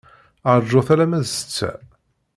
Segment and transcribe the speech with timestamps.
[0.57, 1.71] Rjut alamma d ssetta.